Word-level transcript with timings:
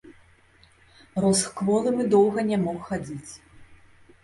Рос 1.25 1.41
кволым 1.59 1.95
і 2.05 2.09
доўга 2.15 2.39
ня 2.51 2.57
мог 2.65 2.77
хадзіць. 2.91 3.31